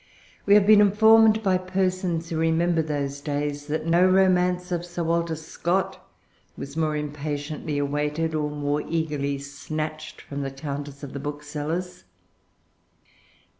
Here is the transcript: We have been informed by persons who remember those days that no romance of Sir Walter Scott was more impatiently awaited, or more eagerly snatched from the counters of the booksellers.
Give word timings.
We 0.47 0.55
have 0.55 0.65
been 0.65 0.81
informed 0.81 1.43
by 1.43 1.59
persons 1.59 2.29
who 2.29 2.37
remember 2.39 2.81
those 2.81 3.21
days 3.21 3.67
that 3.67 3.85
no 3.85 4.03
romance 4.03 4.71
of 4.71 4.83
Sir 4.83 5.03
Walter 5.03 5.35
Scott 5.35 6.03
was 6.57 6.75
more 6.75 6.95
impatiently 6.95 7.77
awaited, 7.77 8.33
or 8.33 8.49
more 8.49 8.81
eagerly 8.89 9.37
snatched 9.37 10.19
from 10.19 10.41
the 10.41 10.49
counters 10.49 11.03
of 11.03 11.13
the 11.13 11.19
booksellers. 11.19 12.03